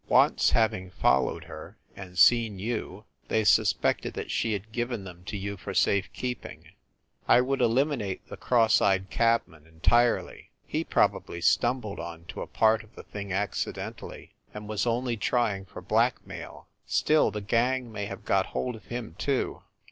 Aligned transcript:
Once 0.09 0.49
having 0.49 0.89
followed 0.89 1.43
her, 1.43 1.77
and 1.95 2.17
seen 2.17 2.57
you, 2.57 3.05
they 3.27 3.43
suspected 3.43 4.15
that 4.15 4.31
she 4.31 4.53
had 4.53 4.71
given 4.71 5.03
them 5.03 5.23
to 5.23 5.37
you 5.37 5.55
for 5.55 5.75
safe 5.75 6.11
keeping. 6.11 6.71
I 7.27 7.39
would 7.41 7.61
eliminate 7.61 8.25
the 8.27 8.35
cross 8.35 8.79
THE 8.79 8.85
SUITE 8.85 8.95
AT 9.03 9.09
THE 9.11 9.15
PLAZA 9.15 9.43
147 9.45 9.53
eyed 9.53 9.61
cabman 9.61 9.75
entirely 10.15 10.49
he 10.65 10.83
probably 10.83 11.39
stumbled 11.41 11.99
on 11.99 12.25
to 12.29 12.41
a 12.41 12.47
part 12.47 12.83
of 12.83 12.95
the 12.95 13.03
thing 13.03 13.31
accidentally, 13.31 14.33
and 14.55 14.67
was 14.67 14.87
only 14.87 15.17
trying 15.17 15.65
for 15.65 15.83
blackmail. 15.83 16.65
Still, 16.87 17.29
the 17.29 17.39
gang 17.41 17.91
may 17.91 18.07
have 18.07 18.25
got 18.25 18.47
hold 18.47 18.75
of 18.75 18.85
him, 18.85 19.13
too. 19.19 19.61